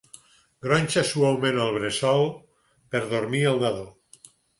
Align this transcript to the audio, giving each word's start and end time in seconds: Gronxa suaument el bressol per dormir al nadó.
Gronxa 0.67 1.01
suaument 1.09 1.59
el 1.65 1.73
bressol 1.75 2.25
per 2.95 3.03
dormir 3.13 3.43
al 3.51 3.61
nadó. 3.65 3.85